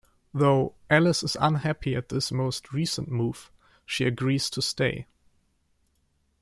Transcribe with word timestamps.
Though 0.33 0.73
Alice 0.89 1.21
is 1.21 1.37
unhappy 1.39 1.93
at 1.95 2.09
this 2.09 2.31
most 2.31 2.73
recent 2.73 3.07
move, 3.11 3.51
she 3.85 4.05
agrees 4.05 4.49
to 4.49 4.59
stay. 4.59 5.05